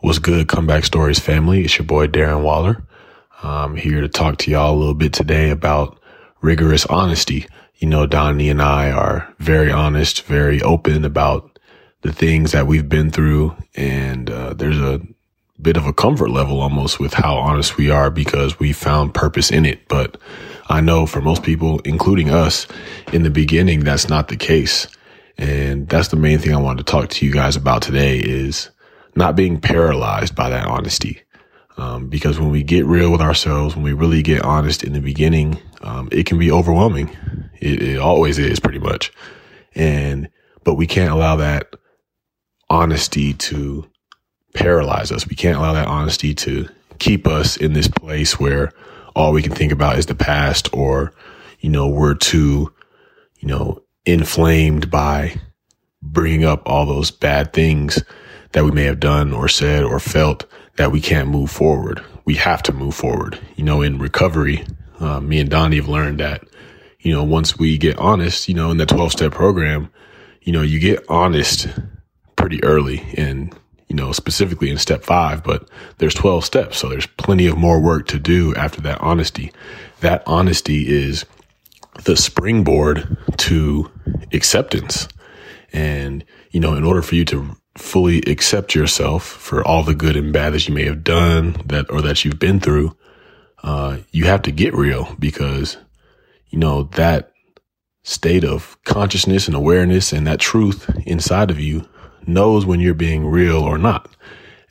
What's 0.00 0.20
good, 0.20 0.46
Comeback 0.46 0.84
Stories 0.84 1.18
family? 1.18 1.64
It's 1.64 1.76
your 1.76 1.84
boy 1.84 2.06
Darren 2.06 2.44
Waller. 2.44 2.86
I'm 3.42 3.74
here 3.74 4.00
to 4.00 4.08
talk 4.08 4.38
to 4.38 4.50
y'all 4.50 4.72
a 4.72 4.78
little 4.78 4.94
bit 4.94 5.12
today 5.12 5.50
about 5.50 5.98
rigorous 6.40 6.86
honesty. 6.86 7.48
You 7.78 7.88
know, 7.88 8.06
Donnie 8.06 8.48
and 8.48 8.62
I 8.62 8.92
are 8.92 9.34
very 9.40 9.72
honest, 9.72 10.22
very 10.22 10.62
open 10.62 11.04
about 11.04 11.58
the 12.02 12.12
things 12.12 12.52
that 12.52 12.68
we've 12.68 12.88
been 12.88 13.10
through. 13.10 13.56
And 13.74 14.30
uh, 14.30 14.54
there's 14.54 14.78
a 14.78 15.00
bit 15.60 15.76
of 15.76 15.84
a 15.84 15.92
comfort 15.92 16.30
level 16.30 16.60
almost 16.60 17.00
with 17.00 17.12
how 17.12 17.34
honest 17.34 17.76
we 17.76 17.90
are 17.90 18.08
because 18.08 18.60
we 18.60 18.72
found 18.72 19.14
purpose 19.14 19.50
in 19.50 19.66
it. 19.66 19.88
But 19.88 20.16
I 20.68 20.80
know 20.80 21.06
for 21.06 21.20
most 21.20 21.42
people, 21.42 21.80
including 21.80 22.30
us 22.30 22.68
in 23.12 23.24
the 23.24 23.30
beginning, 23.30 23.80
that's 23.80 24.08
not 24.08 24.28
the 24.28 24.36
case. 24.36 24.86
And 25.36 25.88
that's 25.88 26.08
the 26.08 26.16
main 26.16 26.38
thing 26.38 26.54
I 26.54 26.60
wanted 26.60 26.86
to 26.86 26.90
talk 26.92 27.08
to 27.08 27.26
you 27.26 27.32
guys 27.32 27.56
about 27.56 27.82
today 27.82 28.20
is 28.20 28.70
not 29.18 29.36
being 29.36 29.60
paralyzed 29.60 30.34
by 30.34 30.48
that 30.48 30.66
honesty. 30.66 31.22
Um, 31.76 32.08
because 32.08 32.40
when 32.40 32.50
we 32.50 32.62
get 32.62 32.86
real 32.86 33.12
with 33.12 33.20
ourselves, 33.20 33.76
when 33.76 33.84
we 33.84 33.92
really 33.92 34.22
get 34.22 34.42
honest 34.42 34.82
in 34.82 34.94
the 34.94 35.00
beginning, 35.00 35.60
um, 35.82 36.08
it 36.10 36.26
can 36.26 36.38
be 36.38 36.50
overwhelming. 36.50 37.16
It, 37.60 37.82
it 37.82 37.98
always 37.98 38.38
is 38.38 38.58
pretty 38.58 38.80
much. 38.80 39.12
And, 39.74 40.28
but 40.64 40.74
we 40.74 40.86
can't 40.86 41.12
allow 41.12 41.36
that 41.36 41.74
honesty 42.68 43.32
to 43.34 43.88
paralyze 44.54 45.12
us. 45.12 45.28
We 45.28 45.36
can't 45.36 45.56
allow 45.56 45.72
that 45.74 45.86
honesty 45.86 46.34
to 46.34 46.68
keep 46.98 47.26
us 47.28 47.56
in 47.56 47.74
this 47.74 47.88
place 47.88 48.40
where 48.40 48.72
all 49.14 49.32
we 49.32 49.42
can 49.42 49.54
think 49.54 49.70
about 49.72 49.98
is 49.98 50.06
the 50.06 50.14
past 50.14 50.68
or, 50.72 51.12
you 51.60 51.70
know, 51.70 51.88
we're 51.88 52.14
too, 52.14 52.72
you 53.38 53.48
know, 53.48 53.82
inflamed 54.04 54.90
by 54.90 55.40
bringing 56.02 56.44
up 56.44 56.62
all 56.66 56.86
those 56.86 57.10
bad 57.10 57.52
things 57.52 58.02
that 58.52 58.64
we 58.64 58.70
may 58.70 58.84
have 58.84 59.00
done 59.00 59.32
or 59.32 59.48
said 59.48 59.84
or 59.84 60.00
felt 60.00 60.46
that 60.76 60.92
we 60.92 61.00
can't 61.00 61.28
move 61.28 61.50
forward. 61.50 62.02
We 62.24 62.34
have 62.34 62.62
to 62.64 62.72
move 62.72 62.94
forward. 62.94 63.38
You 63.56 63.64
know, 63.64 63.82
in 63.82 63.98
recovery, 63.98 64.64
uh, 65.00 65.20
me 65.20 65.40
and 65.40 65.50
Donnie 65.50 65.76
have 65.76 65.88
learned 65.88 66.20
that, 66.20 66.44
you 67.00 67.12
know, 67.12 67.24
once 67.24 67.58
we 67.58 67.78
get 67.78 67.98
honest, 67.98 68.48
you 68.48 68.54
know, 68.54 68.70
in 68.70 68.78
the 68.78 68.86
12 68.86 69.12
step 69.12 69.32
program, 69.32 69.90
you 70.42 70.52
know, 70.52 70.62
you 70.62 70.78
get 70.78 71.04
honest 71.08 71.68
pretty 72.36 72.62
early 72.64 73.02
and, 73.16 73.54
you 73.88 73.96
know, 73.96 74.12
specifically 74.12 74.70
in 74.70 74.78
step 74.78 75.02
five, 75.02 75.42
but 75.42 75.68
there's 75.98 76.14
12 76.14 76.44
steps. 76.44 76.78
So 76.78 76.88
there's 76.88 77.06
plenty 77.06 77.46
of 77.46 77.56
more 77.56 77.80
work 77.80 78.06
to 78.08 78.18
do 78.18 78.54
after 78.54 78.80
that 78.82 79.00
honesty. 79.00 79.52
That 80.00 80.22
honesty 80.26 80.88
is 80.88 81.24
the 82.04 82.16
springboard 82.16 83.16
to 83.38 83.90
acceptance. 84.32 85.08
And, 85.72 86.24
you 86.50 86.60
know, 86.60 86.74
in 86.74 86.84
order 86.84 87.02
for 87.02 87.14
you 87.14 87.24
to 87.26 87.56
fully 87.78 88.18
accept 88.22 88.74
yourself 88.74 89.24
for 89.24 89.66
all 89.66 89.82
the 89.82 89.94
good 89.94 90.16
and 90.16 90.32
bad 90.32 90.52
that 90.52 90.68
you 90.68 90.74
may 90.74 90.84
have 90.84 91.04
done 91.04 91.52
that 91.66 91.90
or 91.90 92.02
that 92.02 92.24
you've 92.24 92.38
been 92.38 92.60
through, 92.60 92.96
uh, 93.62 93.98
you 94.10 94.24
have 94.24 94.42
to 94.42 94.52
get 94.52 94.74
real 94.74 95.14
because, 95.18 95.76
you 96.48 96.58
know, 96.58 96.84
that 96.94 97.32
state 98.02 98.44
of 98.44 98.76
consciousness 98.84 99.46
and 99.46 99.56
awareness 99.56 100.12
and 100.12 100.26
that 100.26 100.40
truth 100.40 100.90
inside 101.06 101.50
of 101.50 101.60
you 101.60 101.86
knows 102.26 102.64
when 102.66 102.80
you're 102.80 102.94
being 102.94 103.26
real 103.26 103.58
or 103.58 103.78
not. 103.78 104.08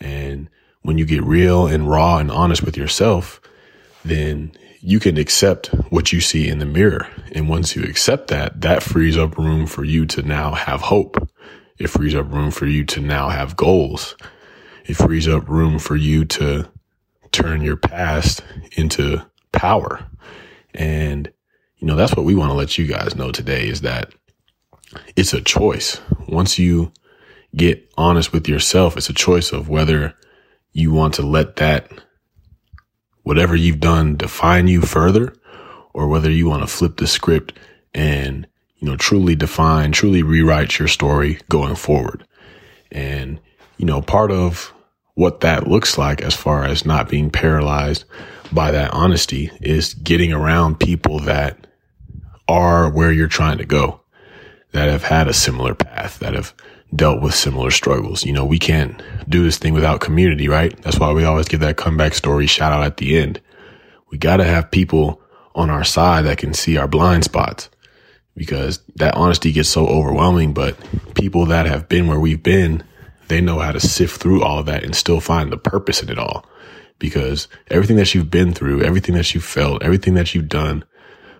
And 0.00 0.48
when 0.82 0.98
you 0.98 1.04
get 1.04 1.22
real 1.22 1.66
and 1.66 1.88
raw 1.88 2.18
and 2.18 2.30
honest 2.30 2.62
with 2.62 2.76
yourself, 2.76 3.40
then 4.04 4.52
you 4.80 5.00
can 5.00 5.16
accept 5.16 5.68
what 5.90 6.12
you 6.12 6.20
see 6.20 6.48
in 6.48 6.58
the 6.58 6.66
mirror. 6.66 7.08
And 7.32 7.48
once 7.48 7.74
you 7.74 7.82
accept 7.82 8.28
that, 8.28 8.60
that 8.60 8.82
frees 8.82 9.16
up 9.16 9.36
room 9.36 9.66
for 9.66 9.84
you 9.84 10.06
to 10.06 10.22
now 10.22 10.52
have 10.52 10.80
hope. 10.80 11.28
It 11.78 11.88
frees 11.88 12.14
up 12.14 12.32
room 12.32 12.50
for 12.50 12.66
you 12.66 12.84
to 12.86 13.00
now 13.00 13.28
have 13.28 13.56
goals. 13.56 14.16
It 14.86 14.94
frees 14.94 15.28
up 15.28 15.48
room 15.48 15.78
for 15.78 15.96
you 15.96 16.24
to 16.24 16.68
turn 17.32 17.60
your 17.60 17.76
past 17.76 18.42
into 18.76 19.24
power. 19.52 20.06
And, 20.74 21.30
you 21.76 21.86
know, 21.86 21.96
that's 21.96 22.14
what 22.14 22.24
we 22.24 22.34
want 22.34 22.50
to 22.50 22.56
let 22.56 22.78
you 22.78 22.86
guys 22.86 23.16
know 23.16 23.30
today 23.30 23.68
is 23.68 23.82
that 23.82 24.14
it's 25.16 25.34
a 25.34 25.40
choice. 25.40 26.00
Once 26.28 26.58
you 26.58 26.92
get 27.54 27.90
honest 27.96 28.32
with 28.32 28.48
yourself, 28.48 28.96
it's 28.96 29.10
a 29.10 29.14
choice 29.14 29.52
of 29.52 29.68
whether 29.68 30.14
you 30.72 30.92
want 30.92 31.14
to 31.14 31.22
let 31.22 31.56
that, 31.56 31.90
whatever 33.22 33.56
you've 33.56 33.80
done 33.80 34.16
define 34.16 34.68
you 34.68 34.82
further 34.82 35.34
or 35.92 36.08
whether 36.08 36.30
you 36.30 36.48
want 36.48 36.62
to 36.62 36.66
flip 36.66 36.96
the 36.98 37.06
script 37.06 37.54
and 37.94 38.46
you 38.78 38.88
know, 38.88 38.96
truly 38.96 39.34
define, 39.34 39.92
truly 39.92 40.22
rewrite 40.22 40.78
your 40.78 40.88
story 40.88 41.38
going 41.48 41.76
forward. 41.76 42.26
And, 42.92 43.40
you 43.78 43.86
know, 43.86 44.02
part 44.02 44.30
of 44.30 44.72
what 45.14 45.40
that 45.40 45.66
looks 45.66 45.96
like 45.96 46.20
as 46.20 46.34
far 46.34 46.64
as 46.64 46.84
not 46.84 47.08
being 47.08 47.30
paralyzed 47.30 48.04
by 48.52 48.70
that 48.70 48.92
honesty 48.92 49.50
is 49.60 49.94
getting 49.94 50.32
around 50.32 50.78
people 50.78 51.20
that 51.20 51.66
are 52.48 52.90
where 52.90 53.10
you're 53.10 53.26
trying 53.26 53.58
to 53.58 53.64
go, 53.64 54.00
that 54.72 54.88
have 54.88 55.02
had 55.02 55.26
a 55.26 55.32
similar 55.32 55.74
path, 55.74 56.18
that 56.18 56.34
have 56.34 56.54
dealt 56.94 57.22
with 57.22 57.34
similar 57.34 57.70
struggles. 57.70 58.24
You 58.24 58.32
know, 58.32 58.44
we 58.44 58.58
can't 58.58 59.02
do 59.28 59.42
this 59.42 59.58
thing 59.58 59.72
without 59.72 60.00
community, 60.00 60.48
right? 60.48 60.76
That's 60.82 60.98
why 60.98 61.12
we 61.12 61.24
always 61.24 61.48
give 61.48 61.60
that 61.60 61.76
comeback 61.76 62.14
story 62.14 62.46
shout 62.46 62.72
out 62.72 62.84
at 62.84 62.98
the 62.98 63.18
end. 63.18 63.40
We 64.10 64.18
got 64.18 64.36
to 64.36 64.44
have 64.44 64.70
people 64.70 65.20
on 65.54 65.70
our 65.70 65.82
side 65.82 66.26
that 66.26 66.38
can 66.38 66.52
see 66.52 66.76
our 66.76 66.86
blind 66.86 67.24
spots 67.24 67.70
because 68.36 68.80
that 68.96 69.14
honesty 69.14 69.50
gets 69.50 69.68
so 69.68 69.86
overwhelming. 69.86 70.52
But 70.52 70.76
people 71.14 71.46
that 71.46 71.66
have 71.66 71.88
been 71.88 72.06
where 72.06 72.20
we've 72.20 72.42
been, 72.42 72.84
they 73.28 73.40
know 73.40 73.58
how 73.58 73.72
to 73.72 73.80
sift 73.80 74.20
through 74.20 74.42
all 74.44 74.58
of 74.58 74.66
that 74.66 74.84
and 74.84 74.94
still 74.94 75.20
find 75.20 75.50
the 75.50 75.56
purpose 75.56 76.02
in 76.02 76.10
it 76.10 76.18
all. 76.18 76.46
Because 76.98 77.48
everything 77.68 77.96
that 77.96 78.14
you've 78.14 78.30
been 78.30 78.52
through, 78.52 78.82
everything 78.82 79.14
that 79.16 79.34
you've 79.34 79.44
felt, 79.44 79.82
everything 79.82 80.14
that 80.14 80.34
you've 80.34 80.48
done 80.48 80.84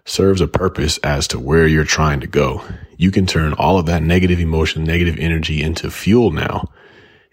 serves 0.05 0.41
a 0.41 0.49
purpose 0.49 0.99
as 0.99 1.27
to 1.29 1.39
where 1.39 1.67
you're 1.67 1.85
trying 1.85 2.21
to 2.21 2.27
go. 2.27 2.63
You 2.97 3.11
can 3.11 3.27
turn 3.27 3.53
all 3.55 3.79
of 3.79 3.87
that 3.87 4.03
negative 4.03 4.41
emotion, 4.41 4.85
negative 4.85 5.19
energy 5.19 5.63
into 5.63 5.91
fuel 5.91 6.31
now. 6.31 6.71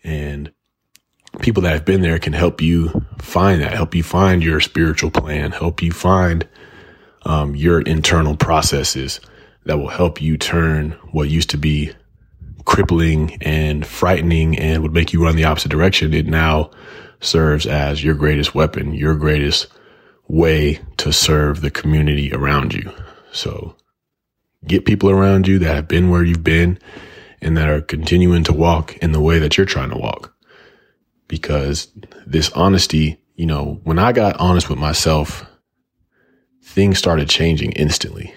And 0.04 0.52
people 1.42 1.64
that 1.64 1.74
have 1.74 1.86
been 1.86 2.02
there 2.02 2.20
can 2.20 2.34
help 2.34 2.62
you 2.62 3.06
find 3.20 3.62
that, 3.62 3.74
help 3.74 3.94
you 3.94 4.04
find 4.04 4.44
your 4.44 4.60
spiritual 4.60 5.12
plan, 5.12 5.52
help 5.52 5.82
you 5.82 5.92
find 5.92 6.48
um, 7.26 7.56
your 7.56 7.82
internal 7.82 8.36
processes 8.36 9.20
that 9.66 9.78
will 9.78 9.90
help 9.90 10.22
you 10.22 10.38
turn 10.38 10.92
what 11.12 11.30
used 11.30 11.50
to 11.52 11.58
be 11.58 11.92
crippling 12.66 13.38
and 13.42 13.86
frightening 13.86 14.58
and 14.58 14.82
would 14.82 14.94
make 14.94 15.14
you 15.14 15.24
run 15.24 15.36
the 15.36 15.44
opposite 15.44 15.70
direction, 15.70 16.14
it 16.14 16.28
now 16.28 16.72
serves 17.20 17.66
as 17.66 18.04
your 18.04 18.16
greatest 18.16 18.54
weapon, 18.54 18.94
your 18.94 19.16
greatest 19.16 19.68
way 20.28 20.80
to 20.98 21.12
serve 21.12 21.62
the 21.62 21.72
community 21.72 22.34
around 22.34 22.74
you. 22.74 22.92
So 23.32 23.76
get 24.66 24.86
people 24.86 25.10
around 25.10 25.48
you 25.48 25.60
that 25.60 25.76
have 25.76 25.88
been 25.88 26.10
where 26.10 26.24
you've 26.24 26.44
been 26.44 26.80
and 27.42 27.58
that 27.58 27.70
are 27.70 27.82
continuing 27.82 28.44
to 28.46 28.54
walk 28.54 28.96
in 28.98 29.12
the 29.12 29.22
way 29.22 29.40
that 29.40 29.58
you're 29.58 29.66
trying 29.66 29.90
to 29.90 29.98
walk. 29.98 30.34
Because 31.28 31.92
this 32.26 32.50
honesty, 32.52 33.20
you 33.36 33.46
know, 33.46 33.82
when 33.84 34.00
I 34.00 34.12
got 34.12 34.40
honest 34.40 34.70
with 34.70 34.80
myself, 34.80 35.46
things 36.62 36.98
started 36.98 37.30
changing 37.30 37.72
instantly. 37.74 38.34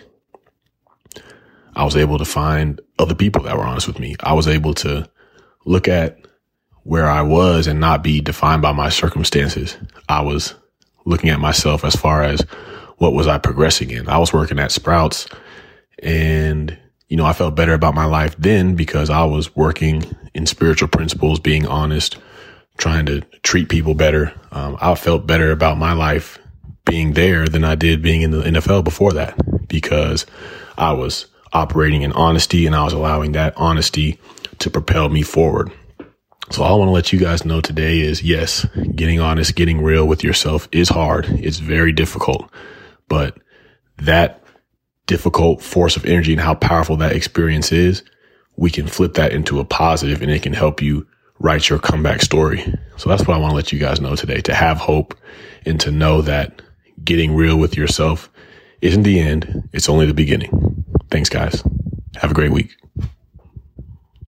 I 1.76 1.84
was 1.84 1.94
able 1.94 2.16
to 2.18 2.24
find 2.24 2.80
other 2.98 3.14
people 3.14 3.42
that 3.42 3.56
were 3.56 3.64
honest 3.64 3.86
with 3.86 3.98
me. 3.98 4.16
I 4.20 4.32
was 4.32 4.48
able 4.48 4.72
to 4.74 5.08
look 5.66 5.88
at 5.88 6.18
where 6.84 7.06
I 7.06 7.20
was 7.20 7.66
and 7.66 7.78
not 7.78 8.02
be 8.02 8.20
defined 8.20 8.62
by 8.62 8.72
my 8.72 8.88
circumstances. 8.88 9.76
I 10.08 10.22
was 10.22 10.54
looking 11.04 11.28
at 11.28 11.38
myself 11.38 11.84
as 11.84 11.94
far 11.94 12.22
as 12.22 12.40
what 12.96 13.12
was 13.12 13.26
I 13.26 13.36
progressing 13.36 13.90
in. 13.90 14.08
I 14.08 14.16
was 14.16 14.32
working 14.32 14.58
at 14.58 14.72
Sprouts 14.72 15.28
and, 16.02 16.76
you 17.08 17.16
know, 17.18 17.26
I 17.26 17.34
felt 17.34 17.54
better 17.54 17.74
about 17.74 17.94
my 17.94 18.06
life 18.06 18.34
then 18.38 18.74
because 18.74 19.10
I 19.10 19.24
was 19.24 19.54
working 19.54 20.02
in 20.34 20.46
spiritual 20.46 20.88
principles, 20.88 21.40
being 21.40 21.66
honest, 21.66 22.16
trying 22.78 23.04
to 23.06 23.20
treat 23.42 23.68
people 23.68 23.94
better. 23.94 24.32
Um, 24.50 24.78
I 24.80 24.94
felt 24.94 25.26
better 25.26 25.50
about 25.50 25.76
my 25.76 25.92
life 25.92 26.38
being 26.86 27.12
there 27.12 27.46
than 27.46 27.64
I 27.64 27.74
did 27.74 28.00
being 28.00 28.22
in 28.22 28.30
the 28.30 28.42
NFL 28.42 28.84
before 28.84 29.12
that 29.12 29.68
because 29.68 30.24
I 30.78 30.92
was 30.92 31.26
operating 31.52 32.02
in 32.02 32.12
honesty 32.12 32.66
and 32.66 32.74
I 32.74 32.84
was 32.84 32.92
allowing 32.92 33.32
that 33.32 33.54
honesty 33.56 34.18
to 34.58 34.70
propel 34.70 35.08
me 35.08 35.22
forward. 35.22 35.72
So 36.50 36.62
all 36.62 36.74
I 36.74 36.78
want 36.78 36.88
to 36.88 36.92
let 36.92 37.12
you 37.12 37.18
guys 37.18 37.44
know 37.44 37.60
today 37.60 38.00
is 38.00 38.22
yes, 38.22 38.64
getting 38.94 39.20
honest, 39.20 39.56
getting 39.56 39.82
real 39.82 40.06
with 40.06 40.22
yourself 40.22 40.68
is 40.70 40.88
hard. 40.88 41.26
It's 41.28 41.58
very 41.58 41.92
difficult, 41.92 42.50
but 43.08 43.36
that 43.98 44.42
difficult 45.06 45.62
force 45.62 45.96
of 45.96 46.04
energy 46.04 46.32
and 46.32 46.40
how 46.40 46.54
powerful 46.54 46.96
that 46.98 47.16
experience 47.16 47.72
is, 47.72 48.02
we 48.56 48.70
can 48.70 48.86
flip 48.86 49.14
that 49.14 49.32
into 49.32 49.60
a 49.60 49.64
positive 49.64 50.22
and 50.22 50.30
it 50.30 50.42
can 50.42 50.52
help 50.52 50.80
you 50.80 51.06
write 51.38 51.68
your 51.68 51.78
comeback 51.78 52.22
story. 52.22 52.62
So 52.96 53.08
that's 53.08 53.26
what 53.26 53.36
I 53.36 53.40
want 53.40 53.50
to 53.50 53.56
let 53.56 53.72
you 53.72 53.78
guys 53.78 54.00
know 54.00 54.16
today 54.16 54.40
to 54.42 54.54
have 54.54 54.78
hope 54.78 55.14
and 55.64 55.78
to 55.80 55.90
know 55.90 56.22
that 56.22 56.62
getting 57.04 57.34
real 57.34 57.56
with 57.58 57.76
yourself 57.76 58.30
isn't 58.80 59.02
the 59.02 59.20
end. 59.20 59.68
It's 59.72 59.88
only 59.88 60.06
the 60.06 60.14
beginning. 60.14 60.65
Thanks, 61.10 61.28
guys. 61.28 61.62
Have 62.16 62.30
a 62.30 62.34
great 62.34 62.50
week. 62.50 62.76